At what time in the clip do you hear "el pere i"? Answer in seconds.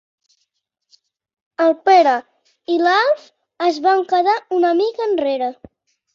1.65-2.79